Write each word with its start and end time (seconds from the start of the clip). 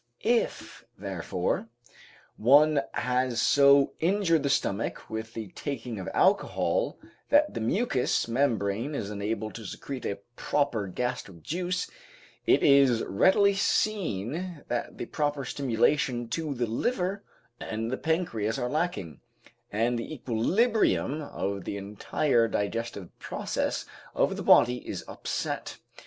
If 0.23 0.83
therefore 0.97 1.67
one 2.35 2.81
has 2.93 3.39
so 3.39 3.93
injured 3.99 4.41
the 4.41 4.49
stomach 4.49 5.07
with 5.11 5.35
the 5.35 5.49
taking 5.49 5.99
of 5.99 6.09
alcohol 6.11 6.97
that 7.29 7.53
the 7.53 7.61
mucous 7.61 8.27
membrane 8.27 8.95
is 8.95 9.11
unable 9.11 9.51
to 9.51 9.63
secrete 9.63 10.07
a 10.07 10.17
proper 10.35 10.87
gastric 10.87 11.43
juice, 11.43 11.87
it 12.47 12.63
is 12.63 13.03
readily 13.03 13.53
seen 13.53 14.63
that 14.69 14.97
the 14.97 15.05
proper 15.05 15.45
stimulation 15.45 16.27
to 16.29 16.55
the 16.55 16.65
liver 16.65 17.23
and 17.59 17.91
the 17.91 17.97
pancreas 17.97 18.57
are 18.57 18.69
lacking, 18.71 19.21
and 19.71 19.99
the 19.99 20.11
equilibrium 20.15 21.21
of 21.21 21.63
the 21.63 21.77
entire 21.77 22.47
digestive 22.47 23.09
process 23.19 23.85
of 24.15 24.35
the 24.35 24.41
body 24.41 24.77
is 24.77 25.03
upset. 25.07 25.77